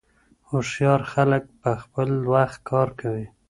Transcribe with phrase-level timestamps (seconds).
[0.49, 3.25] هوښیار خلګ په خپل وخت کار کوي.